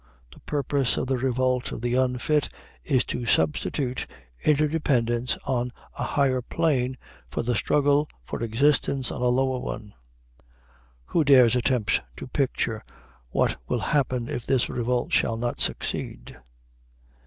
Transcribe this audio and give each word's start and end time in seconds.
The 0.33 0.39
purpose 0.39 0.97
of 0.97 1.05
the 1.05 1.19
revolt 1.19 1.71
of 1.71 1.81
the 1.81 1.93
unfit 1.93 2.49
is 2.83 3.05
to 3.05 3.27
substitute 3.27 4.07
interdependence 4.43 5.37
on 5.45 5.71
a 5.95 6.01
higher 6.01 6.41
plane 6.41 6.97
for 7.29 7.43
the 7.43 7.53
struggle 7.55 8.09
for 8.25 8.41
existence 8.41 9.11
on 9.11 9.21
a 9.21 9.27
lower 9.27 9.59
one. 9.59 9.93
Who 11.05 11.23
dares 11.23 11.55
attempt 11.55 12.01
to 12.17 12.25
picture 12.25 12.83
what 13.29 13.57
will 13.67 13.79
happen 13.93 14.27
if 14.27 14.43
this 14.43 14.69
revolt 14.69 15.13
shall 15.13 15.37
not 15.37 15.59
succeed? 15.59 16.35